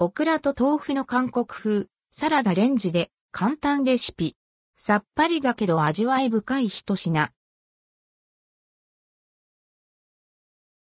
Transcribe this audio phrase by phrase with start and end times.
[0.00, 4.36] オクラと豆腐の韓国風、サラダレンジで簡単レシピ。
[4.76, 7.32] さっぱりだけど味わい深い一品。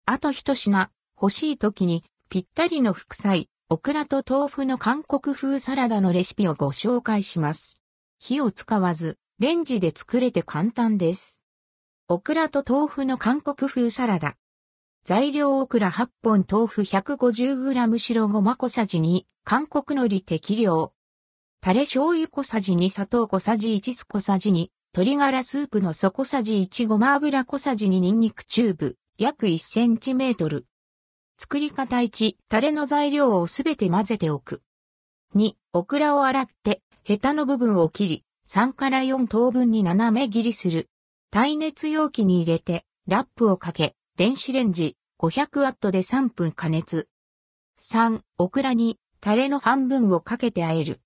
[0.06, 7.81] あと一品、欲しい時にぴったりの副菜、オクラと豆腐の韓国風サラダのレシピをご紹介します。
[8.20, 11.42] 火を使わず、レンジで作れて簡単です。
[12.08, 14.36] オクラと豆腐の韓国風サラダ。
[15.04, 20.94] 材料オクラ8本豆腐 150g 白ごま小さじ2、韓国海苔適量。
[21.60, 30.68] タレ醤油小さじ2砂糖小さじ1酢小さじ2、鶏ガラスープの素小さじ1ごま油小さじ2ニンニクチューブ、約1センチメートル。
[31.40, 34.62] 作り方1、タレの材料をすべて混ぜておく。
[35.36, 40.91] 2、オクラを洗って、ヘタの部分を切り、3から4等分に斜め切りする。
[41.32, 47.08] 耐熱容器に入れて、ラップをかけ、電子レンジ500ワットで3分加熱。
[47.80, 50.99] 3、オクラにタレの半分をかけて和える。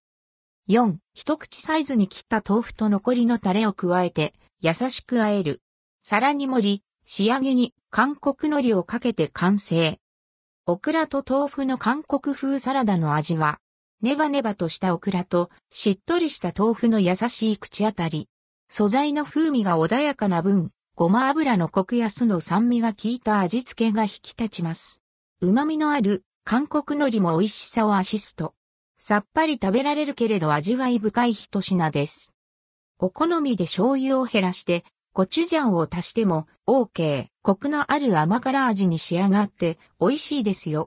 [0.70, 5.62] 4、一口サイズに切った豆腐と残りのタレを加えて優しく和える。
[6.02, 10.00] 皿に盛り、仕上げに韓国海苔をかけて完成。
[10.66, 13.60] オクラと豆腐の韓国風サラダの味は、
[14.02, 18.28] ネバネバとしたオクラとしっとりした豆腐の優しい口当たり。
[18.68, 25.02] 素材の風味が穏やかな分、ごま油のコクや酢の酸味が効いた味付けが引き立ちます。
[25.42, 28.54] 旨味のある韓国海苔も美味しさをアシスト。
[28.98, 32.34] さっぱり食べられるけれど味わい深い一品です。
[32.98, 37.26] お好みで醤油を減らしてコチュジャンを足しても OK。
[37.42, 40.84] コクのある甘辛味に仕上がって美味しいですよ。